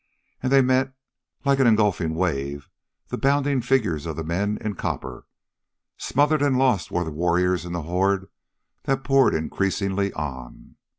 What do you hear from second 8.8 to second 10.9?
that poured increasingly on.